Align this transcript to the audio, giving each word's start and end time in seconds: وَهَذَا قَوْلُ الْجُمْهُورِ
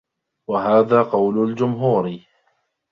وَهَذَا 0.49 1.01
قَوْلُ 1.03 1.43
الْجُمْهُورِ 1.49 2.19